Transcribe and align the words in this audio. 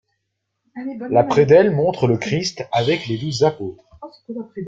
La 1.11 1.23
prédelle 1.23 1.69
montre 1.69 2.07
le 2.07 2.17
Christ 2.17 2.67
avec 2.71 3.05
les 3.05 3.19
douze 3.19 3.43
apôtres. 3.43 3.85